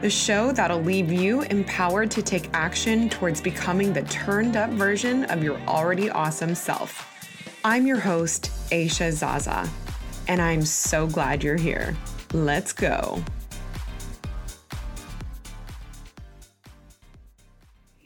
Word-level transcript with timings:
the 0.00 0.10
show 0.10 0.52
that'll 0.52 0.82
leave 0.82 1.10
you 1.10 1.42
empowered 1.42 2.10
to 2.10 2.22
take 2.22 2.50
action 2.52 3.08
towards 3.08 3.40
becoming 3.40 3.92
the 3.92 4.02
turned 4.02 4.56
up 4.56 4.70
version 4.70 5.24
of 5.24 5.42
your 5.42 5.58
already 5.66 6.10
awesome 6.10 6.54
self. 6.54 7.12
I'm 7.64 7.86
your 7.86 7.98
host, 7.98 8.50
Aisha 8.70 9.10
Zaza, 9.10 9.68
and 10.28 10.42
I'm 10.42 10.62
so 10.62 11.06
glad 11.06 11.42
you're 11.42 11.56
here. 11.56 11.96
Let's 12.32 12.72
go. 12.72 13.22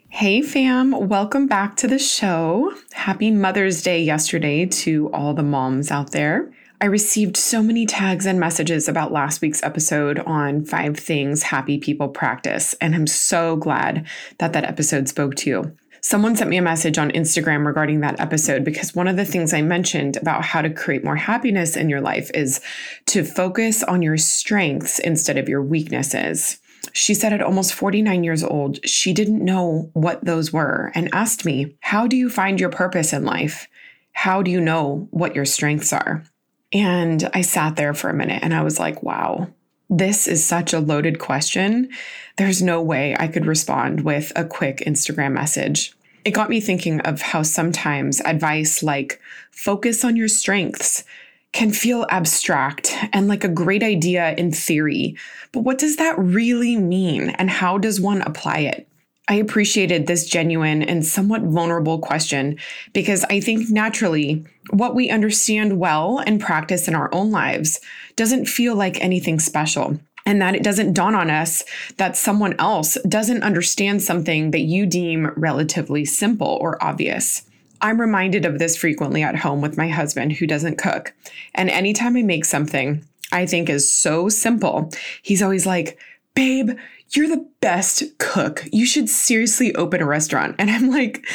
Hey, 0.09 0.43
fam, 0.43 1.09
welcome 1.09 1.47
back 1.47 1.77
to 1.77 1.89
the 1.89 1.99
show. 1.99 2.75
Happy 2.93 3.31
Mother's 3.31 3.83
Day 3.83 4.03
yesterday 4.03 4.67
to 4.67 5.11
all 5.13 5.35
the 5.35 5.43
moms 5.43 5.91
out 5.91 6.13
there. 6.13 6.53
I 6.83 6.86
received 6.86 7.36
so 7.36 7.62
many 7.62 7.84
tags 7.84 8.25
and 8.25 8.41
messages 8.41 8.89
about 8.89 9.12
last 9.12 9.42
week's 9.42 9.62
episode 9.62 10.19
on 10.20 10.64
five 10.64 10.97
things 10.97 11.42
happy 11.42 11.77
people 11.77 12.09
practice, 12.09 12.75
and 12.81 12.95
I'm 12.95 13.06
so 13.06 13.56
glad 13.56 14.06
that 14.39 14.55
that 14.55 14.64
episode 14.64 15.06
spoke 15.06 15.34
to 15.37 15.50
you. 15.50 15.77
Someone 16.00 16.37
sent 16.37 16.48
me 16.48 16.56
a 16.56 16.62
message 16.62 16.97
on 16.97 17.11
Instagram 17.11 17.67
regarding 17.67 18.00
that 18.00 18.19
episode 18.19 18.64
because 18.64 18.95
one 18.95 19.09
of 19.09 19.19
the 19.19 19.27
things 19.27 19.53
I 19.53 19.61
mentioned 19.61 20.17
about 20.17 20.42
how 20.42 20.62
to 20.62 20.70
create 20.70 21.05
more 21.05 21.16
happiness 21.16 21.77
in 21.77 21.91
your 21.91 22.00
life 22.00 22.31
is 22.32 22.62
to 23.06 23.25
focus 23.25 23.82
on 23.82 24.00
your 24.00 24.16
strengths 24.16 24.99
instead 25.00 25.37
of 25.37 25.50
your 25.50 25.62
weaknesses. 25.62 26.60
She 26.94 27.12
said 27.12 27.34
at 27.34 27.43
almost 27.43 27.75
49 27.75 28.25
years 28.25 28.43
old, 28.43 28.78
she 28.88 29.12
didn't 29.12 29.44
know 29.44 29.91
what 29.93 30.25
those 30.25 30.50
were 30.50 30.91
and 30.94 31.15
asked 31.15 31.44
me, 31.44 31.76
How 31.81 32.06
do 32.06 32.16
you 32.16 32.31
find 32.31 32.59
your 32.59 32.71
purpose 32.71 33.12
in 33.12 33.26
life? 33.26 33.69
How 34.12 34.41
do 34.41 34.50
you 34.50 34.62
know 34.62 35.09
what 35.10 35.37
your 35.37 35.44
strengths 35.44 35.93
are? 35.93 36.25
And 36.72 37.28
I 37.34 37.41
sat 37.41 37.76
there 37.76 37.94
for 37.94 38.10
a 38.10 38.14
minute 38.14 38.42
and 38.42 38.54
I 38.54 38.62
was 38.62 38.78
like, 38.78 39.03
wow, 39.03 39.48
this 39.88 40.28
is 40.28 40.44
such 40.44 40.72
a 40.72 40.78
loaded 40.81 41.19
question. 41.19 41.91
There's 42.36 42.62
no 42.62 42.81
way 42.81 43.16
I 43.19 43.26
could 43.26 43.47
respond 43.47 44.03
with 44.03 44.32
a 44.36 44.44
quick 44.44 44.78
Instagram 44.86 45.32
message. 45.32 45.92
It 46.25 46.31
got 46.31 46.50
me 46.50 46.60
thinking 46.60 47.00
of 47.00 47.22
how 47.22 47.42
sometimes 47.42 48.20
advice 48.20 48.82
like 48.82 49.20
focus 49.50 50.04
on 50.04 50.16
your 50.16 50.28
strengths 50.28 51.04
can 51.53 51.72
feel 51.72 52.06
abstract 52.10 52.94
and 53.12 53.26
like 53.26 53.42
a 53.42 53.48
great 53.48 53.82
idea 53.82 54.34
in 54.34 54.52
theory. 54.52 55.16
But 55.50 55.60
what 55.60 55.78
does 55.78 55.97
that 55.97 56.16
really 56.19 56.76
mean? 56.76 57.31
And 57.31 57.50
how 57.50 57.78
does 57.78 58.00
one 58.00 58.22
apply 58.22 58.58
it? 58.58 58.87
I 59.31 59.35
appreciated 59.35 60.09
this 60.09 60.27
genuine 60.27 60.83
and 60.83 61.07
somewhat 61.07 61.43
vulnerable 61.43 62.01
question 62.01 62.59
because 62.93 63.25
I 63.31 63.39
think 63.39 63.71
naturally 63.71 64.45
what 64.71 64.97
we 64.97 65.09
understand 65.09 65.79
well 65.79 66.19
and 66.19 66.41
practice 66.41 66.89
in 66.89 66.97
our 66.97 67.09
own 67.15 67.31
lives 67.31 67.79
doesn't 68.17 68.47
feel 68.47 68.75
like 68.75 69.01
anything 69.01 69.39
special. 69.39 70.01
And 70.27 70.43
that 70.43 70.57
it 70.57 70.65
doesn't 70.65 70.95
dawn 70.95 71.15
on 71.15 71.31
us 71.31 71.63
that 71.97 72.17
someone 72.17 72.57
else 72.59 72.99
doesn't 73.09 73.45
understand 73.45 74.03
something 74.03 74.51
that 74.51 74.63
you 74.63 74.85
deem 74.85 75.31
relatively 75.37 76.05
simple 76.05 76.59
or 76.61 76.83
obvious. 76.83 77.43
I'm 77.81 78.01
reminded 78.01 78.45
of 78.45 78.59
this 78.59 78.77
frequently 78.77 79.23
at 79.23 79.37
home 79.37 79.61
with 79.61 79.77
my 79.77 79.89
husband 79.89 80.33
who 80.33 80.47
doesn't 80.49 80.77
cook. 80.77 81.15
And 81.55 81.71
anytime 81.71 82.17
I 82.17 82.23
make 82.23 82.45
something 82.45 83.05
I 83.31 83.47
think 83.47 83.71
is 83.71 83.93
so 83.93 84.29
simple, 84.29 84.91
he's 85.23 85.41
always 85.41 85.67
like, 85.67 86.01
Babe, 86.35 86.71
you're 87.10 87.28
the 87.28 87.47
best 87.60 88.03
cook. 88.19 88.65
You 88.72 88.87
should 88.87 89.09
seriously 89.09 89.75
open 89.75 90.00
a 90.00 90.06
restaurant. 90.06 90.56
And 90.59 90.71
I'm 90.71 90.91
like, 90.91 91.26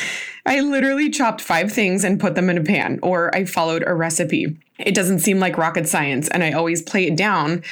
I 0.46 0.62
literally 0.62 1.10
chopped 1.10 1.42
five 1.42 1.72
things 1.72 2.04
and 2.04 2.20
put 2.20 2.36
them 2.36 2.50
in 2.50 2.58
a 2.58 2.64
pan, 2.64 3.00
or 3.02 3.36
I 3.36 3.46
followed 3.46 3.84
a 3.86 3.94
recipe. 3.94 4.58
It 4.80 4.96
doesn't 4.96 5.20
seem 5.20 5.40
like 5.40 5.58
rocket 5.58 5.88
science. 5.88 6.28
And 6.30 6.44
I 6.44 6.52
always 6.52 6.82
play 6.82 7.08
it 7.08 7.18
down 7.18 7.64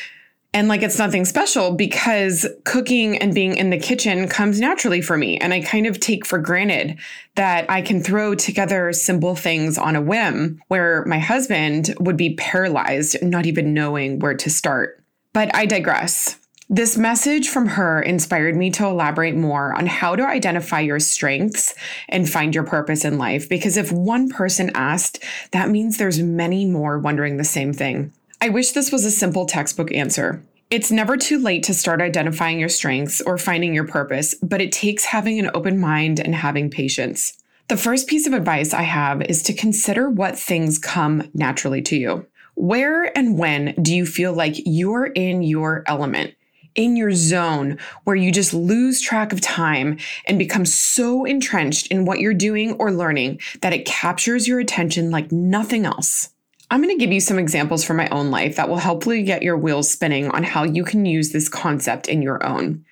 and 0.55 0.67
like 0.67 0.83
it's 0.83 0.99
nothing 0.99 1.25
special 1.25 1.71
because 1.71 2.47
cooking 2.63 3.17
and 3.17 3.33
being 3.33 3.57
in 3.57 3.71
the 3.71 3.79
kitchen 3.79 4.27
comes 4.27 4.59
naturally 4.59 5.01
for 5.01 5.17
me. 5.17 5.37
And 5.39 5.51
I 5.51 5.61
kind 5.61 5.87
of 5.87 5.99
take 5.99 6.27
for 6.27 6.37
granted 6.37 6.99
that 7.35 7.69
I 7.69 7.81
can 7.81 8.03
throw 8.03 8.35
together 8.35 8.93
simple 8.93 9.35
things 9.35 9.79
on 9.79 9.95
a 9.95 10.01
whim 10.01 10.61
where 10.67 11.05
my 11.05 11.17
husband 11.17 11.95
would 11.99 12.17
be 12.17 12.35
paralyzed, 12.35 13.17
not 13.23 13.47
even 13.47 13.73
knowing 13.73 14.19
where 14.19 14.35
to 14.35 14.49
start. 14.49 15.03
But 15.33 15.55
I 15.55 15.65
digress. 15.65 16.37
This 16.73 16.97
message 16.97 17.49
from 17.49 17.67
her 17.67 18.01
inspired 18.01 18.55
me 18.55 18.71
to 18.71 18.87
elaborate 18.87 19.35
more 19.35 19.75
on 19.75 19.85
how 19.85 20.15
to 20.15 20.25
identify 20.25 20.79
your 20.79 20.99
strengths 20.99 21.75
and 22.09 22.27
find 22.27 22.55
your 22.55 22.63
purpose 22.63 23.05
in 23.05 23.19
life. 23.19 23.47
Because 23.47 23.77
if 23.77 23.91
one 23.91 24.27
person 24.27 24.71
asked, 24.73 25.23
that 25.51 25.69
means 25.69 25.97
there's 25.97 26.17
many 26.17 26.65
more 26.65 26.97
wondering 26.97 27.37
the 27.37 27.43
same 27.43 27.73
thing. 27.73 28.11
I 28.41 28.49
wish 28.49 28.71
this 28.71 28.91
was 28.91 29.05
a 29.05 29.11
simple 29.11 29.45
textbook 29.45 29.91
answer. 29.91 30.41
It's 30.71 30.89
never 30.89 31.15
too 31.15 31.37
late 31.37 31.61
to 31.65 31.75
start 31.75 32.01
identifying 32.01 32.59
your 32.59 32.69
strengths 32.69 33.21
or 33.21 33.37
finding 33.37 33.75
your 33.75 33.85
purpose, 33.85 34.33
but 34.41 34.59
it 34.59 34.71
takes 34.71 35.05
having 35.05 35.37
an 35.37 35.51
open 35.53 35.77
mind 35.77 36.19
and 36.19 36.33
having 36.33 36.71
patience. 36.71 37.37
The 37.67 37.77
first 37.77 38.07
piece 38.07 38.25
of 38.25 38.33
advice 38.33 38.73
I 38.73 38.81
have 38.81 39.21
is 39.21 39.43
to 39.43 39.53
consider 39.53 40.09
what 40.09 40.39
things 40.39 40.79
come 40.79 41.29
naturally 41.35 41.83
to 41.83 41.95
you. 41.95 42.25
Where 42.55 43.15
and 43.15 43.37
when 43.37 43.75
do 43.79 43.95
you 43.95 44.07
feel 44.07 44.33
like 44.33 44.55
you're 44.65 45.05
in 45.05 45.43
your 45.43 45.83
element? 45.85 46.33
In 46.75 46.95
your 46.95 47.11
zone 47.11 47.77
where 48.03 48.15
you 48.15 48.31
just 48.31 48.53
lose 48.53 49.01
track 49.01 49.33
of 49.33 49.41
time 49.41 49.97
and 50.27 50.39
become 50.39 50.65
so 50.65 51.25
entrenched 51.25 51.87
in 51.87 52.05
what 52.05 52.19
you're 52.19 52.33
doing 52.33 52.73
or 52.73 52.91
learning 52.91 53.39
that 53.61 53.73
it 53.73 53.85
captures 53.85 54.47
your 54.47 54.59
attention 54.59 55.11
like 55.11 55.31
nothing 55.31 55.85
else. 55.85 56.29
I'm 56.71 56.81
going 56.81 56.97
to 56.97 56.99
give 56.99 57.13
you 57.13 57.19
some 57.19 57.37
examples 57.37 57.83
from 57.83 57.97
my 57.97 58.07
own 58.09 58.31
life 58.31 58.55
that 58.55 58.69
will 58.69 58.79
hopefully 58.79 59.21
get 59.21 59.43
your 59.43 59.57
wheels 59.57 59.91
spinning 59.91 60.29
on 60.29 60.43
how 60.43 60.63
you 60.63 60.83
can 60.83 61.05
use 61.05 61.31
this 61.31 61.47
concept 61.47 62.07
in 62.07 62.21
your 62.21 62.43
own. 62.45 62.83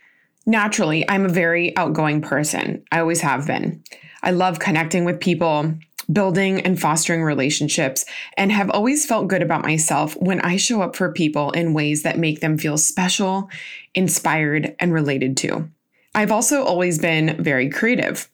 Naturally, 0.46 1.08
I'm 1.10 1.26
a 1.26 1.30
very 1.30 1.76
outgoing 1.78 2.22
person. 2.22 2.84
I 2.92 3.00
always 3.00 3.22
have 3.22 3.48
been. 3.48 3.84
I 4.24 4.32
love 4.32 4.60
connecting 4.60 5.04
with 5.04 5.20
people, 5.20 5.74
building 6.12 6.62
and 6.62 6.80
fostering 6.80 7.24
relationships, 7.24 8.06
and 8.38 8.52
have 8.52 8.70
always 8.70 9.06
felt 9.06 9.28
good 9.28 9.42
about 9.42 9.64
myself 9.64 10.16
when 10.16 10.42
I 10.42 10.58
show 10.58 10.82
up 10.82 10.96
for 10.96 11.12
people 11.12 11.52
in 11.52 11.74
ways 11.74 12.04
that 12.04 12.18
make 12.18 12.40
them 12.40 12.58
feel 12.58 12.78
special, 12.78 13.50
inspired, 13.96 14.76
and 14.80 14.94
related 14.94 15.38
to. 15.38 15.70
I've 16.14 16.32
also 16.32 16.64
always 16.64 17.00
been 17.00 17.42
very 17.42 17.70
creative. 17.70 18.30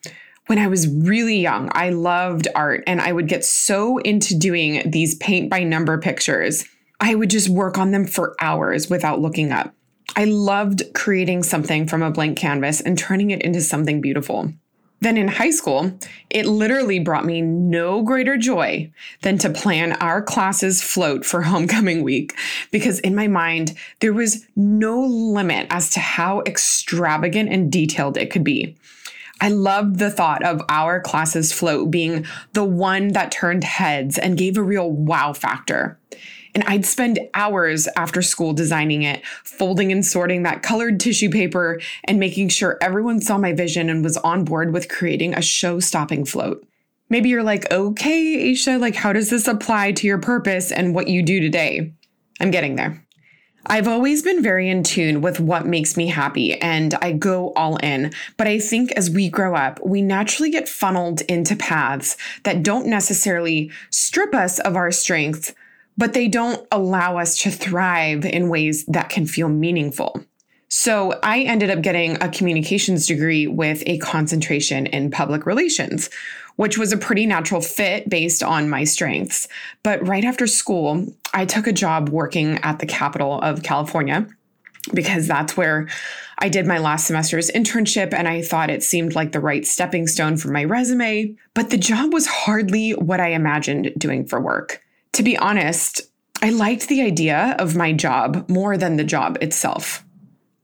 When 0.48 0.60
I 0.60 0.68
was 0.68 0.88
really 0.88 1.40
young, 1.40 1.70
I 1.74 1.90
loved 1.90 2.48
art 2.56 2.84
and 2.88 3.02
I 3.02 3.12
would 3.12 3.28
get 3.28 3.44
so 3.44 3.98
into 4.00 4.38
doing 4.38 4.90
these 4.90 5.16
paint 5.16 5.50
by 5.50 5.64
number 5.64 5.98
pictures. 6.00 6.66
I 7.00 7.16
would 7.16 7.30
just 7.30 7.50
work 7.50 7.78
on 7.78 7.92
them 7.92 8.08
for 8.08 8.36
hours 8.40 8.90
without 8.90 9.20
looking 9.20 9.52
up. 9.52 9.76
I 10.16 10.24
loved 10.24 10.84
creating 10.96 11.44
something 11.44 11.86
from 11.86 12.02
a 12.02 12.10
blank 12.10 12.38
canvas 12.38 12.82
and 12.82 12.98
turning 12.98 13.30
it 13.32 13.42
into 13.42 13.62
something 13.62 14.02
beautiful. 14.02 14.52
Then 15.00 15.18
in 15.18 15.28
high 15.28 15.52
school, 15.52 15.92
it 16.30 16.48
literally 16.48 17.00
brought 17.00 17.26
me 17.26 17.42
no 17.42 18.02
greater 18.02 18.36
joy 18.36 18.92
than 19.22 19.38
to 19.40 19.50
plan 19.50 19.94
our 19.94 20.22
class's 20.22 20.82
float 20.82 21.26
for 21.26 21.42
homecoming 21.44 22.04
week 22.04 22.36
because 22.72 23.00
in 23.00 23.16
my 23.16 23.28
mind, 23.28 23.76
there 24.00 24.14
was 24.14 24.46
no 24.56 25.00
limit 25.00 25.68
as 25.70 25.90
to 25.92 26.00
how 26.00 26.42
extravagant 26.48 27.50
and 27.50 27.72
detailed 27.72 28.18
it 28.18 28.32
could 28.32 28.44
be. 28.44 28.76
I 29.40 29.50
loved 29.50 30.00
the 30.00 30.10
thought 30.10 30.44
of 30.44 30.64
our 30.68 31.00
class's 31.00 31.54
float 31.54 31.92
being 31.92 32.26
the 32.54 32.64
one 32.64 33.10
that 33.10 33.32
turned 33.32 33.64
heads 33.64 34.18
and 34.18 34.38
gave 34.38 34.58
a 34.58 34.64
real 34.64 34.90
wow 34.90 35.32
factor. 35.34 36.00
And 36.57 36.63
I'd 36.65 36.88
spend 36.88 37.19
hours 37.36 37.88
after 37.95 38.24
school 38.24 38.51
designing 38.51 39.04
it, 39.04 39.24
folding 39.44 39.92
and 39.92 40.04
sorting 40.04 40.42
that 40.42 40.63
colored 40.63 41.00
tissue 41.00 41.30
paper 41.30 41.80
and 42.06 42.19
making 42.19 42.50
sure 42.50 42.80
everyone 42.81 43.21
saw 43.21 43.38
my 43.38 43.54
vision 43.54 43.92
and 43.92 44.04
was 44.04 44.18
on 44.18 44.44
board 44.44 44.74
with 44.74 44.89
creating 44.89 45.36
a 45.36 45.42
show 45.44 45.80
stopping 45.80 46.25
float. 46.25 46.65
Maybe 47.09 47.30
you're 47.30 47.44
like, 47.44 47.71
okay, 47.71 48.51
Aisha, 48.51 48.81
like, 48.81 48.95
how 48.95 49.13
does 49.13 49.30
this 49.30 49.48
apply 49.48 49.92
to 49.92 50.07
your 50.07 50.18
purpose 50.18 50.71
and 50.71 50.95
what 50.95 51.09
you 51.09 51.21
do 51.21 51.39
today? 51.39 51.94
I'm 52.39 52.50
getting 52.50 52.75
there. 52.75 53.06
I've 53.68 53.88
always 53.88 54.24
been 54.24 54.42
very 54.42 54.68
in 54.68 54.81
tune 54.81 55.21
with 55.21 55.39
what 55.39 55.68
makes 55.68 55.95
me 55.95 56.07
happy 56.07 56.59
and 56.59 56.95
I 56.95 57.12
go 57.12 57.54
all 57.56 57.75
in. 57.77 58.13
But 58.36 58.48
I 58.48 58.57
think 58.57 58.92
as 58.94 59.12
we 59.12 59.30
grow 59.30 59.54
up, 59.54 59.80
we 59.86 60.01
naturally 60.01 60.50
get 60.50 60.68
funneled 60.68 61.21
into 61.21 61.56
paths 61.56 62.18
that 62.45 62.63
don't 62.63 62.88
necessarily 62.88 63.69
strip 63.92 64.33
us 64.33 64.57
of 64.57 64.75
our 64.75 64.89
strengths, 64.89 65.54
but 65.98 66.14
they 66.14 66.28
don't 66.28 66.66
allow 66.72 67.18
us 67.18 67.38
to 67.42 67.52
thrive 67.52 68.24
in 68.26 68.50
ways 68.50 68.86
that 68.86 69.10
can 69.10 69.26
feel 69.26 69.50
meaningful. 69.50 70.24
So 70.70 71.18
I 71.24 71.42
ended 71.42 71.70
up 71.70 71.82
getting 71.82 72.22
a 72.22 72.30
communications 72.30 73.08
degree 73.08 73.48
with 73.48 73.84
a 73.86 73.98
concentration 74.00 74.86
in 74.88 75.12
public 75.12 75.46
relations, 75.46 76.10
which 76.58 76.78
was 76.78 76.92
a 76.92 76.98
pretty 76.98 77.26
natural 77.26 77.62
fit 77.62 78.10
based 78.10 78.44
on 78.44 78.70
my 78.70 78.84
strengths. 78.84 79.48
But 79.82 80.06
right 80.06 80.26
after 80.26 80.46
school, 80.46 81.08
I 81.34 81.46
took 81.46 81.68
a 81.68 81.74
job 81.74 82.10
working 82.10 82.58
at 82.64 82.80
the 82.80 82.86
capital 82.86 83.40
of 83.42 83.64
California 83.64 84.28
because 84.94 85.28
that's 85.28 85.56
where 85.56 85.88
I 86.40 86.50
did 86.50 86.66
my 86.66 86.78
last 86.78 87.08
semester's 87.08 87.50
internship 87.52 88.14
and 88.14 88.28
I 88.28 88.42
thought 88.42 88.70
it 88.70 88.84
seemed 88.84 89.16
like 89.16 89.32
the 89.32 89.40
right 89.40 89.66
stepping 89.66 90.08
stone 90.08 90.38
for 90.38 90.50
my 90.50 90.66
resume. 90.66 91.36
But 91.54 91.70
the 91.70 91.78
job 91.78 92.14
was 92.14 92.28
hardly 92.28 92.92
what 92.92 93.20
I 93.22 93.30
imagined 93.30 93.94
doing 93.98 94.26
for 94.26 94.42
work 94.42 94.82
to 95.18 95.24
be 95.24 95.36
honest, 95.36 96.02
I 96.44 96.52
liked 96.52 96.90
the 96.90 97.02
idea 97.02 97.56
of 97.58 97.75
my 97.75 97.92
job 97.92 98.48
more 98.48 98.78
than 98.78 98.98
the 98.98 99.04
job 99.04 99.40
itself. 99.42 100.06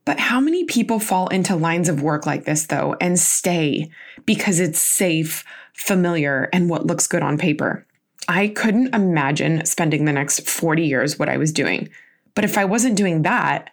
But 0.06 0.20
how 0.20 0.40
many 0.40 0.64
people 0.66 1.00
fall 1.00 1.28
into 1.30 1.56
lines 1.56 1.90
of 1.90 2.04
work 2.04 2.28
like 2.28 2.46
this, 2.46 2.68
though, 2.68 2.96
and 3.02 3.18
stay 3.18 3.90
because 4.28 4.60
it's 4.60 4.78
safe, 4.78 5.44
familiar, 5.74 6.50
and 6.54 6.70
what 6.70 6.86
looks 6.86 7.08
good 7.08 7.24
on 7.24 7.40
paper? 7.40 7.84
I 8.28 8.50
couldn't 8.50 8.94
imagine 8.94 9.66
spending 9.66 10.06
the 10.06 10.14
next 10.14 10.48
40 10.48 10.86
years 10.86 11.18
what 11.18 11.30
I 11.30 11.38
was 11.38 11.52
doing. 11.52 11.90
But 12.36 12.46
if 12.46 12.56
I 12.56 12.66
wasn't 12.66 12.96
doing 12.96 13.24
that, 13.24 13.72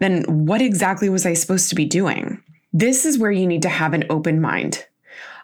then 0.00 0.24
what 0.24 0.60
exactly 0.60 1.08
was 1.08 1.24
I 1.24 1.32
supposed 1.32 1.70
to 1.70 1.74
be 1.74 1.86
doing? 1.86 2.42
This 2.74 3.06
is 3.06 3.18
where 3.18 3.32
you 3.32 3.46
need 3.46 3.62
to 3.62 3.70
have 3.70 3.94
an 3.94 4.04
open 4.10 4.42
mind. 4.42 4.84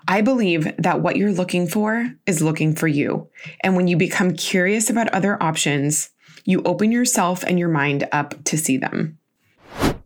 I 0.07 0.21
believe 0.21 0.71
that 0.79 1.01
what 1.01 1.17
you're 1.17 1.33
looking 1.33 1.67
for 1.67 2.13
is 2.27 2.43
looking 2.43 2.75
for 2.75 2.89
you. 2.89 3.29
And 3.63 3.75
when 3.77 3.89
you 3.89 3.97
become 3.97 4.35
curious 4.35 4.91
about 4.91 5.09
other 5.09 5.43
options, 5.43 6.11
you 6.45 6.63
open 6.65 6.93
yourself 6.93 7.43
and 7.43 7.59
your 7.59 7.69
mind 7.69 8.07
up 8.13 8.43
to 8.45 8.59
see 8.59 8.77
them. 8.77 9.19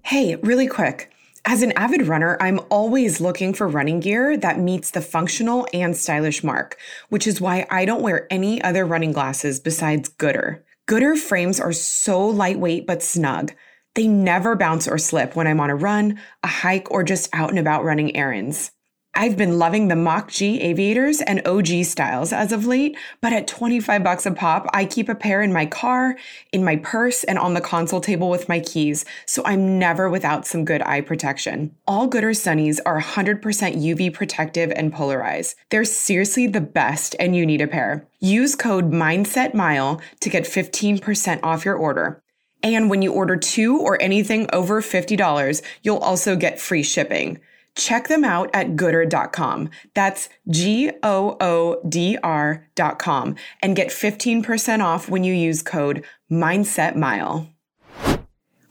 Hey, 0.03 0.37
really 0.37 0.69
quick. 0.69 1.11
As 1.45 1.63
an 1.63 1.73
avid 1.73 2.07
runner, 2.07 2.37
I'm 2.41 2.61
always 2.71 3.21
looking 3.21 3.55
for 3.55 3.67
running 3.67 4.01
gear 4.01 4.37
that 4.37 4.59
meets 4.59 4.91
the 4.91 5.01
functional 5.01 5.67
and 5.73 5.97
stylish 5.97 6.45
mark, 6.45 6.77
which 7.09 7.27
is 7.27 7.41
why 7.41 7.67
I 7.71 7.85
don't 7.85 8.03
wear 8.03 8.27
any 8.31 8.63
other 8.63 8.85
running 8.85 9.13
glasses 9.13 9.59
besides 9.59 10.09
Goodr. 10.11 10.63
Goodr 10.87 11.17
frames 11.17 11.59
are 11.59 11.73
so 11.73 12.27
lightweight 12.27 12.87
but 12.87 13.03
snug. 13.03 13.53
They 13.95 14.07
never 14.07 14.57
bounce 14.57 14.87
or 14.87 14.99
slip 14.99 15.35
when 15.35 15.47
I'm 15.47 15.61
on 15.61 15.71
a 15.71 15.77
run, 15.77 16.21
a 16.43 16.49
hike, 16.49 16.91
or 16.91 17.03
just 17.03 17.29
out 17.33 17.51
and 17.51 17.59
about 17.59 17.85
running 17.85 18.15
errands. 18.17 18.71
I've 19.19 19.37
been 19.37 19.59
loving 19.59 19.89
the 19.89 19.97
Mach 19.97 20.31
G 20.31 20.61
aviators 20.61 21.21
and 21.21 21.45
OG 21.45 21.85
styles 21.87 22.33
as 22.33 22.53
of 22.53 22.67
late, 22.67 22.97
but 23.21 23.33
at 23.33 23.49
25 23.49 24.05
bucks 24.05 24.27
a 24.27 24.31
pop, 24.31 24.69
I 24.73 24.85
keep 24.85 25.09
a 25.09 25.15
pair 25.17 25.43
in 25.43 25.53
my 25.53 25.67
car, 25.67 26.17
in 26.53 26.63
my 26.63 26.77
purse, 26.77 27.25
and 27.25 27.37
on 27.37 27.55
the 27.55 27.61
console 27.61 28.01
table 28.01 28.31
with 28.31 28.49
my 28.49 28.61
keys, 28.61 29.05
so 29.27 29.43
I'm 29.45 29.77
never 29.77 30.09
without 30.09 30.47
some 30.47 30.65
good 30.65 30.83
eye 30.83 31.01
protection. 31.01 31.75
All 31.85 32.09
Goodr 32.09 32.31
Sunnies 32.31 32.79
are 32.87 33.01
100% 33.01 33.41
UV 33.43 34.15
protective 34.15 34.71
and 34.77 34.93
polarized. 34.93 35.57
They're 35.71 35.83
seriously 35.83 36.47
the 36.47 36.61
best, 36.61 37.17
and 37.19 37.35
you 37.35 37.45
need 37.45 37.61
a 37.61 37.67
pair. 37.67 38.07
Use 38.21 38.55
code 38.55 38.93
MindsetMile 38.93 40.01
to 40.21 40.31
get 40.31 40.45
15% 40.45 41.41
off 41.43 41.65
your 41.65 41.75
order. 41.75 42.23
And 42.63 42.89
when 42.89 43.03
you 43.03 43.13
order 43.13 43.35
two 43.35 43.81
or 43.81 44.01
anything 44.01 44.47
over 44.53 44.81
$50, 44.81 45.63
you'll 45.83 45.99
also 45.99 46.37
get 46.37 46.61
free 46.61 46.85
shipping. 46.85 47.41
Check 47.79 48.09
them 48.09 48.25
out 48.25 48.51
at 48.53 48.75
goodr.com. 48.75 49.71
That's 49.95 50.29
G 50.51 50.91
O 51.05 51.37
O 51.41 51.81
D 51.89 52.19
R.com 52.23 53.37
and 53.63 53.77
get 53.77 53.89
15% 53.89 54.85
off 54.85 55.09
when 55.09 55.23
you 55.23 55.33
use 55.33 55.63
code 55.63 56.05
MindsetMile. 56.31 57.49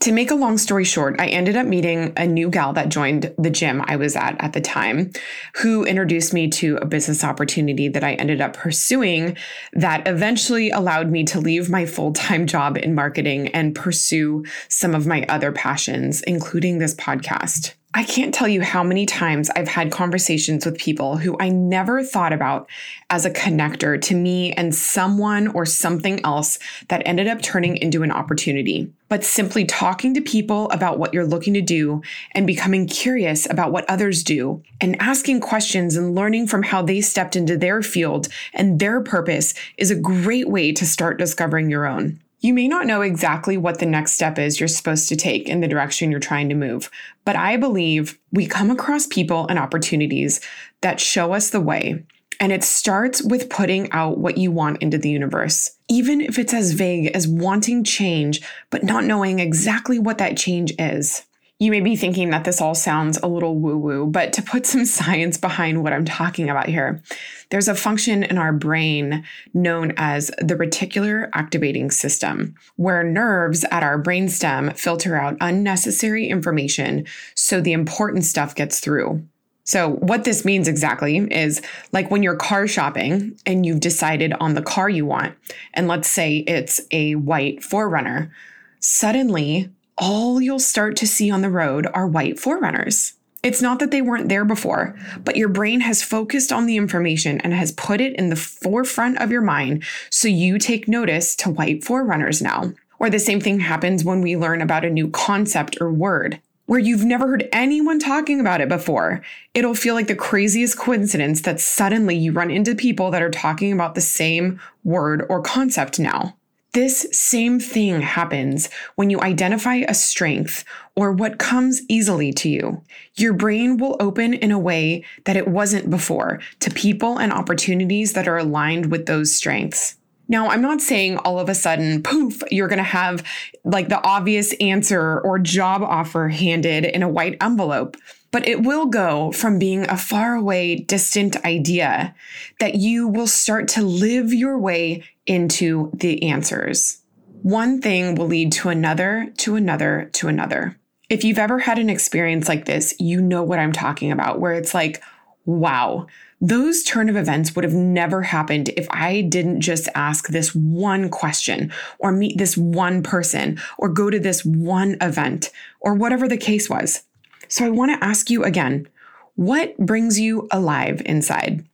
To 0.00 0.12
make 0.12 0.30
a 0.30 0.34
long 0.34 0.58
story 0.58 0.84
short, 0.84 1.20
I 1.20 1.26
ended 1.28 1.56
up 1.56 1.66
meeting 1.66 2.12
a 2.18 2.26
new 2.26 2.50
gal 2.50 2.74
that 2.74 2.90
joined 2.90 3.34
the 3.38 3.50
gym 3.50 3.82
I 3.86 3.96
was 3.96 4.14
at 4.14 4.36
at 4.40 4.52
the 4.52 4.60
time, 4.60 5.10
who 5.56 5.84
introduced 5.84 6.34
me 6.34 6.48
to 6.50 6.76
a 6.76 6.86
business 6.86 7.24
opportunity 7.24 7.88
that 7.88 8.04
I 8.04 8.12
ended 8.14 8.42
up 8.42 8.52
pursuing 8.52 9.38
that 9.72 10.06
eventually 10.06 10.70
allowed 10.70 11.10
me 11.10 11.24
to 11.24 11.40
leave 11.40 11.70
my 11.70 11.86
full 11.86 12.12
time 12.12 12.46
job 12.46 12.76
in 12.76 12.94
marketing 12.94 13.48
and 13.48 13.74
pursue 13.74 14.44
some 14.68 14.94
of 14.94 15.06
my 15.06 15.24
other 15.30 15.50
passions, 15.50 16.20
including 16.22 16.78
this 16.78 16.94
podcast. 16.94 17.74
I 17.94 18.04
can't 18.04 18.34
tell 18.34 18.46
you 18.46 18.60
how 18.60 18.84
many 18.84 19.06
times 19.06 19.48
I've 19.56 19.66
had 19.66 19.90
conversations 19.90 20.66
with 20.66 20.76
people 20.76 21.16
who 21.16 21.38
I 21.40 21.48
never 21.48 22.02
thought 22.02 22.34
about 22.34 22.68
as 23.08 23.24
a 23.24 23.30
connector 23.30 23.98
to 24.02 24.14
me 24.14 24.52
and 24.52 24.74
someone 24.74 25.48
or 25.48 25.64
something 25.64 26.22
else 26.22 26.58
that 26.88 27.02
ended 27.06 27.28
up 27.28 27.40
turning 27.40 27.78
into 27.78 28.02
an 28.02 28.12
opportunity. 28.12 28.92
But 29.08 29.24
simply 29.24 29.64
talking 29.64 30.12
to 30.12 30.20
people 30.20 30.68
about 30.68 30.98
what 30.98 31.14
you're 31.14 31.24
looking 31.24 31.54
to 31.54 31.62
do 31.62 32.02
and 32.32 32.46
becoming 32.46 32.86
curious 32.86 33.48
about 33.48 33.72
what 33.72 33.88
others 33.88 34.22
do 34.22 34.62
and 34.82 35.00
asking 35.00 35.40
questions 35.40 35.96
and 35.96 36.14
learning 36.14 36.46
from 36.48 36.64
how 36.64 36.82
they 36.82 37.00
stepped 37.00 37.36
into 37.36 37.56
their 37.56 37.80
field 37.80 38.28
and 38.52 38.80
their 38.80 39.00
purpose 39.00 39.54
is 39.78 39.90
a 39.90 39.96
great 39.98 40.50
way 40.50 40.72
to 40.72 40.84
start 40.84 41.18
discovering 41.18 41.70
your 41.70 41.86
own. 41.86 42.20
You 42.40 42.54
may 42.54 42.68
not 42.68 42.86
know 42.86 43.02
exactly 43.02 43.56
what 43.56 43.80
the 43.80 43.86
next 43.86 44.12
step 44.12 44.38
is 44.38 44.60
you're 44.60 44.68
supposed 44.68 45.08
to 45.08 45.16
take 45.16 45.48
in 45.48 45.60
the 45.60 45.66
direction 45.66 46.10
you're 46.10 46.20
trying 46.20 46.48
to 46.50 46.54
move, 46.54 46.88
but 47.24 47.34
I 47.34 47.56
believe 47.56 48.18
we 48.30 48.46
come 48.46 48.70
across 48.70 49.08
people 49.08 49.46
and 49.48 49.58
opportunities 49.58 50.40
that 50.80 51.00
show 51.00 51.32
us 51.32 51.50
the 51.50 51.60
way. 51.60 52.04
And 52.40 52.52
it 52.52 52.62
starts 52.62 53.20
with 53.20 53.50
putting 53.50 53.90
out 53.90 54.18
what 54.18 54.38
you 54.38 54.52
want 54.52 54.80
into 54.80 54.98
the 54.98 55.10
universe, 55.10 55.68
even 55.88 56.20
if 56.20 56.38
it's 56.38 56.54
as 56.54 56.70
vague 56.72 57.10
as 57.12 57.26
wanting 57.26 57.82
change, 57.82 58.40
but 58.70 58.84
not 58.84 59.02
knowing 59.02 59.40
exactly 59.40 59.98
what 59.98 60.18
that 60.18 60.36
change 60.36 60.72
is. 60.78 61.24
You 61.60 61.72
may 61.72 61.80
be 61.80 61.96
thinking 61.96 62.30
that 62.30 62.44
this 62.44 62.60
all 62.60 62.76
sounds 62.76 63.18
a 63.18 63.26
little 63.26 63.56
woo 63.56 63.76
woo, 63.76 64.06
but 64.06 64.32
to 64.34 64.42
put 64.42 64.64
some 64.64 64.84
science 64.84 65.36
behind 65.36 65.82
what 65.82 65.92
I'm 65.92 66.04
talking 66.04 66.48
about 66.48 66.68
here, 66.68 67.02
there's 67.50 67.66
a 67.66 67.74
function 67.74 68.22
in 68.22 68.38
our 68.38 68.52
brain 68.52 69.24
known 69.54 69.92
as 69.96 70.30
the 70.38 70.54
reticular 70.54 71.28
activating 71.34 71.90
system, 71.90 72.54
where 72.76 73.02
nerves 73.02 73.64
at 73.72 73.82
our 73.82 74.00
brainstem 74.00 74.76
filter 74.78 75.16
out 75.16 75.36
unnecessary 75.40 76.28
information 76.28 77.06
so 77.34 77.60
the 77.60 77.72
important 77.72 78.24
stuff 78.24 78.54
gets 78.54 78.78
through. 78.78 79.26
So, 79.64 79.90
what 79.96 80.22
this 80.22 80.44
means 80.44 80.68
exactly 80.68 81.18
is 81.18 81.60
like 81.90 82.08
when 82.08 82.22
you're 82.22 82.36
car 82.36 82.68
shopping 82.68 83.36
and 83.44 83.66
you've 83.66 83.80
decided 83.80 84.32
on 84.34 84.54
the 84.54 84.62
car 84.62 84.88
you 84.88 85.06
want, 85.06 85.34
and 85.74 85.88
let's 85.88 86.08
say 86.08 86.38
it's 86.46 86.80
a 86.92 87.16
white 87.16 87.60
4Runner, 87.60 88.30
suddenly 88.78 89.70
all 89.98 90.40
you'll 90.40 90.58
start 90.60 90.96
to 90.96 91.06
see 91.06 91.30
on 91.30 91.42
the 91.42 91.50
road 91.50 91.86
are 91.92 92.06
white 92.06 92.36
4Runners. 92.36 93.14
It's 93.42 93.62
not 93.62 93.78
that 93.78 93.90
they 93.90 94.02
weren't 94.02 94.28
there 94.28 94.44
before, 94.44 94.96
but 95.24 95.36
your 95.36 95.48
brain 95.48 95.80
has 95.80 96.02
focused 96.02 96.52
on 96.52 96.66
the 96.66 96.76
information 96.76 97.40
and 97.40 97.52
has 97.52 97.72
put 97.72 98.00
it 98.00 98.14
in 98.16 98.30
the 98.30 98.36
forefront 98.36 99.18
of 99.20 99.30
your 99.30 99.42
mind 99.42 99.84
so 100.10 100.28
you 100.28 100.58
take 100.58 100.88
notice 100.88 101.36
to 101.36 101.50
white 101.50 101.82
4Runners 101.82 102.42
now. 102.42 102.72
Or 102.98 103.10
the 103.10 103.18
same 103.18 103.40
thing 103.40 103.60
happens 103.60 104.04
when 104.04 104.22
we 104.22 104.36
learn 104.36 104.60
about 104.60 104.84
a 104.84 104.90
new 104.90 105.08
concept 105.08 105.78
or 105.80 105.92
word. 105.92 106.40
Where 106.66 106.80
you've 106.80 107.04
never 107.04 107.26
heard 107.26 107.48
anyone 107.52 107.98
talking 107.98 108.40
about 108.40 108.60
it 108.60 108.68
before, 108.68 109.22
it'll 109.54 109.74
feel 109.74 109.94
like 109.94 110.08
the 110.08 110.14
craziest 110.14 110.78
coincidence 110.78 111.42
that 111.42 111.60
suddenly 111.60 112.16
you 112.16 112.32
run 112.32 112.50
into 112.50 112.74
people 112.74 113.10
that 113.12 113.22
are 113.22 113.30
talking 113.30 113.72
about 113.72 113.94
the 113.94 114.00
same 114.00 114.60
word 114.84 115.24
or 115.28 115.40
concept 115.40 115.98
now. 115.98 116.36
This 116.78 117.08
same 117.10 117.58
thing 117.58 118.02
happens 118.02 118.68
when 118.94 119.10
you 119.10 119.20
identify 119.20 119.82
a 119.88 119.94
strength 119.94 120.64
or 120.94 121.10
what 121.10 121.40
comes 121.40 121.82
easily 121.88 122.32
to 122.34 122.48
you. 122.48 122.84
Your 123.16 123.32
brain 123.32 123.78
will 123.78 123.96
open 123.98 124.32
in 124.32 124.52
a 124.52 124.60
way 124.60 125.04
that 125.24 125.36
it 125.36 125.48
wasn't 125.48 125.90
before 125.90 126.38
to 126.60 126.70
people 126.70 127.18
and 127.18 127.32
opportunities 127.32 128.12
that 128.12 128.28
are 128.28 128.38
aligned 128.38 128.92
with 128.92 129.06
those 129.06 129.34
strengths. 129.34 129.96
Now, 130.28 130.48
I'm 130.48 130.60
not 130.60 130.82
saying 130.82 131.16
all 131.18 131.38
of 131.38 131.48
a 131.48 131.54
sudden, 131.54 132.02
poof, 132.02 132.42
you're 132.50 132.68
going 132.68 132.78
to 132.78 132.82
have 132.82 133.24
like 133.64 133.88
the 133.88 134.02
obvious 134.06 134.52
answer 134.54 135.20
or 135.20 135.38
job 135.38 135.82
offer 135.82 136.28
handed 136.28 136.84
in 136.84 137.02
a 137.02 137.08
white 137.08 137.38
envelope, 137.40 137.96
but 138.30 138.46
it 138.46 138.62
will 138.62 138.86
go 138.86 139.32
from 139.32 139.58
being 139.58 139.88
a 139.88 139.96
faraway, 139.96 140.76
distant 140.76 141.42
idea 141.46 142.14
that 142.60 142.74
you 142.74 143.08
will 143.08 143.26
start 143.26 143.68
to 143.68 143.82
live 143.82 144.34
your 144.34 144.58
way 144.58 145.02
into 145.26 145.90
the 145.94 146.22
answers. 146.24 146.98
One 147.42 147.80
thing 147.80 148.14
will 148.14 148.26
lead 148.26 148.52
to 148.52 148.68
another, 148.68 149.32
to 149.38 149.56
another, 149.56 150.10
to 150.14 150.28
another. 150.28 150.76
If 151.08 151.24
you've 151.24 151.38
ever 151.38 151.58
had 151.58 151.78
an 151.78 151.88
experience 151.88 152.48
like 152.48 152.66
this, 152.66 152.94
you 152.98 153.22
know 153.22 153.42
what 153.42 153.58
I'm 153.58 153.72
talking 153.72 154.12
about, 154.12 154.40
where 154.40 154.52
it's 154.52 154.74
like, 154.74 155.02
wow, 155.46 156.06
those 156.40 156.84
turn 156.84 157.08
of 157.08 157.16
events 157.16 157.54
would 157.54 157.64
have 157.64 157.74
never 157.74 158.22
happened 158.22 158.68
if 158.70 158.86
I 158.90 159.22
didn't 159.22 159.60
just 159.60 159.88
ask 159.94 160.28
this 160.28 160.54
one 160.54 161.08
question 161.08 161.72
or 161.98 162.12
meet 162.12 162.38
this 162.38 162.56
one 162.56 163.02
person 163.02 163.60
or 163.76 163.88
go 163.88 164.08
to 164.08 164.20
this 164.20 164.44
one 164.44 164.96
event 165.00 165.50
or 165.80 165.94
whatever 165.94 166.28
the 166.28 166.36
case 166.36 166.70
was. 166.70 167.02
So 167.48 167.64
I 167.64 167.70
want 167.70 167.90
to 167.92 168.06
ask 168.06 168.30
you 168.30 168.44
again 168.44 168.86
what 169.34 169.76
brings 169.78 170.18
you 170.18 170.48
alive 170.50 171.00
inside? 171.06 171.64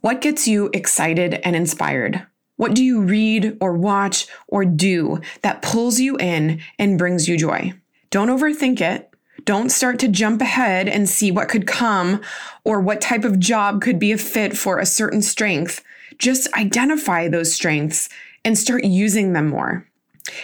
What 0.00 0.20
gets 0.20 0.48
you 0.48 0.68
excited 0.72 1.34
and 1.44 1.54
inspired? 1.54 2.26
What 2.56 2.74
do 2.74 2.84
you 2.84 3.02
read 3.02 3.56
or 3.60 3.72
watch 3.72 4.26
or 4.48 4.64
do 4.64 5.20
that 5.42 5.62
pulls 5.62 6.00
you 6.00 6.16
in 6.18 6.60
and 6.78 6.98
brings 6.98 7.28
you 7.28 7.38
joy? 7.38 7.72
Don't 8.10 8.28
overthink 8.28 8.80
it. 8.80 9.13
Don't 9.44 9.70
start 9.70 9.98
to 9.98 10.08
jump 10.08 10.40
ahead 10.40 10.88
and 10.88 11.08
see 11.08 11.30
what 11.30 11.48
could 11.48 11.66
come 11.66 12.22
or 12.64 12.80
what 12.80 13.00
type 13.00 13.24
of 13.24 13.38
job 13.38 13.82
could 13.82 13.98
be 13.98 14.12
a 14.12 14.18
fit 14.18 14.56
for 14.56 14.78
a 14.78 14.86
certain 14.86 15.22
strength. 15.22 15.82
Just 16.18 16.52
identify 16.54 17.28
those 17.28 17.52
strengths 17.52 18.08
and 18.44 18.56
start 18.56 18.84
using 18.84 19.32
them 19.32 19.48
more. 19.48 19.86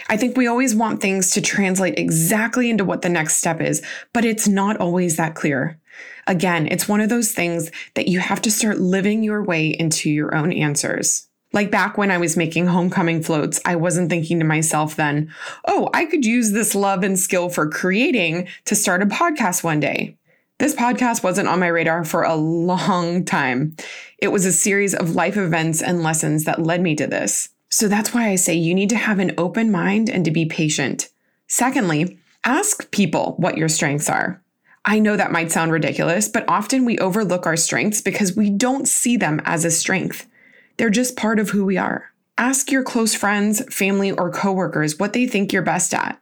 I 0.09 0.17
think 0.17 0.37
we 0.37 0.47
always 0.47 0.75
want 0.75 1.01
things 1.01 1.31
to 1.31 1.41
translate 1.41 1.97
exactly 1.97 2.69
into 2.69 2.85
what 2.85 3.01
the 3.01 3.09
next 3.09 3.37
step 3.37 3.59
is, 3.59 3.81
but 4.13 4.25
it's 4.25 4.47
not 4.47 4.77
always 4.77 5.17
that 5.17 5.33
clear. 5.33 5.79
Again, 6.27 6.67
it's 6.69 6.87
one 6.87 7.01
of 7.01 7.09
those 7.09 7.31
things 7.31 7.71
that 7.95 8.07
you 8.07 8.19
have 8.19 8.41
to 8.43 8.51
start 8.51 8.79
living 8.79 9.23
your 9.23 9.43
way 9.43 9.69
into 9.69 10.09
your 10.09 10.35
own 10.35 10.53
answers. 10.53 11.27
Like 11.53 11.69
back 11.69 11.97
when 11.97 12.11
I 12.11 12.17
was 12.17 12.37
making 12.37 12.67
homecoming 12.67 13.21
floats, 13.21 13.59
I 13.65 13.75
wasn't 13.75 14.09
thinking 14.09 14.39
to 14.39 14.45
myself 14.45 14.95
then, 14.95 15.33
oh, 15.67 15.89
I 15.93 16.05
could 16.05 16.25
use 16.25 16.51
this 16.51 16.73
love 16.75 17.03
and 17.03 17.19
skill 17.19 17.49
for 17.49 17.69
creating 17.69 18.47
to 18.65 18.75
start 18.75 19.01
a 19.01 19.05
podcast 19.05 19.63
one 19.63 19.79
day. 19.79 20.15
This 20.59 20.75
podcast 20.75 21.23
wasn't 21.23 21.49
on 21.49 21.59
my 21.59 21.67
radar 21.67 22.05
for 22.05 22.23
a 22.23 22.35
long 22.35 23.25
time. 23.25 23.75
It 24.19 24.29
was 24.29 24.45
a 24.45 24.51
series 24.51 24.93
of 24.93 25.15
life 25.15 25.35
events 25.35 25.81
and 25.81 26.03
lessons 26.03 26.45
that 26.45 26.61
led 26.61 26.81
me 26.81 26.95
to 26.95 27.07
this. 27.07 27.49
So 27.69 27.87
that's 27.87 28.13
why 28.13 28.29
I 28.29 28.35
say 28.35 28.53
you 28.53 28.75
need 28.75 28.89
to 28.89 28.97
have 28.97 29.19
an 29.19 29.33
open 29.37 29.71
mind 29.71 30.09
and 30.09 30.23
to 30.23 30.31
be 30.31 30.45
patient. 30.45 31.09
Secondly, 31.47 32.19
ask 32.45 32.91
people 32.91 33.35
what 33.37 33.57
your 33.57 33.69
strengths 33.69 34.09
are. 34.09 34.41
I 34.85 34.99
know 34.99 35.17
that 35.17 35.31
might 35.31 35.51
sound 35.51 35.71
ridiculous, 35.71 36.27
but 36.27 36.45
often 36.47 36.85
we 36.85 36.97
overlook 36.99 37.45
our 37.45 37.57
strengths 37.57 38.01
because 38.01 38.35
we 38.35 38.49
don't 38.49 38.87
see 38.87 39.17
them 39.17 39.41
as 39.45 39.65
a 39.65 39.71
strength. 39.71 40.27
They're 40.81 40.89
just 40.89 41.15
part 41.15 41.37
of 41.37 41.51
who 41.51 41.63
we 41.63 41.77
are. 41.77 42.11
Ask 42.39 42.71
your 42.71 42.81
close 42.81 43.13
friends, 43.13 43.63
family, 43.71 44.11
or 44.11 44.31
coworkers 44.31 44.97
what 44.97 45.13
they 45.13 45.27
think 45.27 45.53
you're 45.53 45.61
best 45.61 45.93
at. 45.93 46.19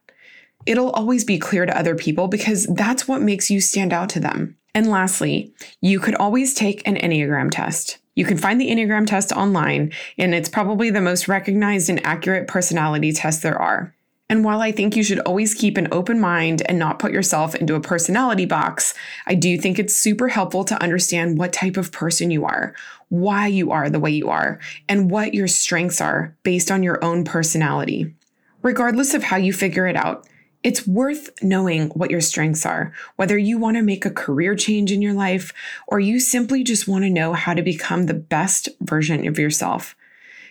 It'll 0.66 0.90
always 0.90 1.24
be 1.24 1.40
clear 1.40 1.66
to 1.66 1.80
other 1.80 1.96
people 1.96 2.28
because 2.28 2.66
that's 2.66 3.08
what 3.08 3.22
makes 3.22 3.50
you 3.50 3.62
stand 3.62 3.94
out 3.94 4.10
to 4.10 4.20
them. 4.20 4.58
And 4.76 4.90
lastly, 4.90 5.54
you 5.80 6.02
could 6.02 6.16
always 6.16 6.54
take 6.54 6.86
an 6.86 6.98
Enneagram 6.98 7.52
test. 7.52 8.00
You 8.16 8.26
can 8.26 8.36
find 8.36 8.60
the 8.60 8.70
Enneagram 8.70 9.08
test 9.08 9.32
online, 9.32 9.94
and 10.18 10.36
it's 10.36 10.50
probably 10.50 10.90
the 10.90 11.00
most 11.00 11.30
recognized 11.30 11.90
and 11.90 12.06
accurate 12.06 12.50
personality 12.50 13.14
test 13.14 13.42
there 13.42 13.58
are. 13.58 13.96
And 14.32 14.44
while 14.44 14.62
I 14.62 14.72
think 14.72 14.96
you 14.96 15.04
should 15.04 15.20
always 15.22 15.56
keep 15.56 15.76
an 15.76 15.88
open 15.92 16.20
mind 16.20 16.62
and 16.68 16.78
not 16.78 17.00
put 17.00 17.12
yourself 17.12 17.56
into 17.56 17.74
a 17.74 17.82
personality 17.82 18.46
box, 18.46 18.94
I 19.26 19.34
do 19.34 19.58
think 19.58 19.80
it's 19.80 19.96
super 19.96 20.28
helpful 20.28 20.64
to 20.66 20.84
understand 20.84 21.40
what 21.40 21.52
type 21.52 21.78
of 21.78 21.92
person 21.92 22.30
you 22.30 22.46
are, 22.46 22.76
why 23.10 23.48
you 23.48 23.72
are 23.72 23.90
the 23.90 24.00
way 24.00 24.12
you 24.12 24.30
are, 24.30 24.60
and 24.88 25.12
what 25.12 25.34
your 25.34 25.48
strengths 25.48 26.00
are 26.00 26.38
based 26.44 26.72
on 26.72 26.84
your 26.84 27.04
own 27.04 27.24
personality. 27.24 28.14
Regardless 28.62 29.14
of 29.14 29.24
how 29.24 29.38
you 29.38 29.54
figure 29.54 29.88
it 29.88 29.96
out, 29.96 30.28
it's 30.62 30.86
worth 30.86 31.30
knowing 31.42 31.90
what 31.90 32.12
your 32.12 32.20
strengths 32.22 32.66
are, 32.66 32.94
whether 33.16 33.38
you 33.38 33.58
want 33.58 33.78
to 33.78 33.84
make 33.84 34.06
a 34.06 34.12
career 34.12 34.56
change 34.56 34.92
in 34.92 35.02
your 35.02 35.14
life 35.14 35.54
or 35.88 36.00
you 36.00 36.20
simply 36.20 36.64
just 36.64 36.88
want 36.88 37.04
to 37.06 37.10
know 37.10 37.34
how 37.34 37.54
to 37.54 37.62
become 37.62 38.06
the 38.06 38.14
best 38.14 38.68
version 38.82 39.26
of 39.26 39.40
yourself. 39.40 39.96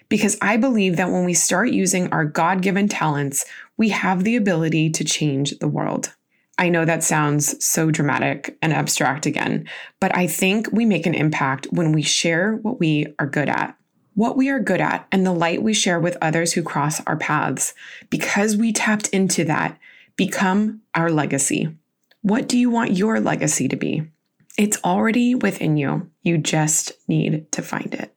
Because 0.08 0.38
I 0.40 0.56
believe 0.56 0.96
that 0.96 1.10
when 1.10 1.26
we 1.26 1.34
start 1.34 1.70
using 1.70 2.10
our 2.10 2.24
God 2.24 2.62
given 2.62 2.88
talents, 2.88 3.44
we 3.76 3.90
have 3.90 4.24
the 4.24 4.36
ability 4.36 4.88
to 4.90 5.04
change 5.04 5.58
the 5.58 5.68
world. 5.68 6.14
I 6.58 6.68
know 6.68 6.84
that 6.84 7.04
sounds 7.04 7.64
so 7.64 7.90
dramatic 7.90 8.58
and 8.60 8.72
abstract 8.72 9.26
again, 9.26 9.68
but 10.00 10.16
I 10.16 10.26
think 10.26 10.68
we 10.72 10.84
make 10.84 11.06
an 11.06 11.14
impact 11.14 11.68
when 11.70 11.92
we 11.92 12.02
share 12.02 12.56
what 12.56 12.80
we 12.80 13.06
are 13.20 13.26
good 13.26 13.48
at. 13.48 13.76
What 14.14 14.36
we 14.36 14.48
are 14.48 14.58
good 14.58 14.80
at 14.80 15.06
and 15.12 15.24
the 15.24 15.32
light 15.32 15.62
we 15.62 15.72
share 15.72 16.00
with 16.00 16.18
others 16.20 16.52
who 16.52 16.62
cross 16.64 17.00
our 17.06 17.16
paths. 17.16 17.72
Because 18.10 18.56
we 18.56 18.72
tapped 18.72 19.08
into 19.10 19.44
that, 19.44 19.78
become 20.16 20.80
our 20.96 21.10
legacy. 21.10 21.68
What 22.22 22.48
do 22.48 22.58
you 22.58 22.68
want 22.68 22.96
your 22.96 23.20
legacy 23.20 23.68
to 23.68 23.76
be? 23.76 24.10
It's 24.58 24.82
already 24.82 25.36
within 25.36 25.76
you. 25.76 26.10
You 26.22 26.36
just 26.36 26.90
need 27.06 27.52
to 27.52 27.62
find 27.62 27.94
it. 27.94 28.12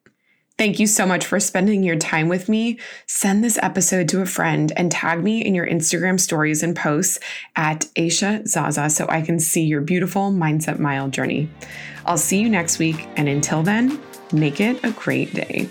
Thank 0.61 0.79
you 0.79 0.85
so 0.85 1.07
much 1.07 1.25
for 1.25 1.39
spending 1.39 1.81
your 1.81 1.95
time 1.95 2.29
with 2.29 2.47
me. 2.47 2.77
Send 3.07 3.43
this 3.43 3.57
episode 3.63 4.07
to 4.09 4.21
a 4.21 4.27
friend 4.27 4.71
and 4.77 4.91
tag 4.91 5.23
me 5.23 5.43
in 5.43 5.55
your 5.55 5.65
Instagram 5.65 6.19
stories 6.19 6.61
and 6.61 6.75
posts 6.75 7.17
at 7.55 7.87
Aisha 7.95 8.47
Zaza 8.47 8.87
so 8.91 9.07
I 9.09 9.23
can 9.23 9.39
see 9.39 9.63
your 9.63 9.81
beautiful 9.81 10.31
Mindset 10.31 10.77
Mile 10.77 11.07
journey. 11.07 11.49
I'll 12.05 12.19
see 12.19 12.39
you 12.39 12.47
next 12.47 12.77
week, 12.77 13.07
and 13.17 13.27
until 13.27 13.63
then, 13.63 13.99
make 14.31 14.61
it 14.61 14.79
a 14.83 14.91
great 14.91 15.33
day. 15.33 15.67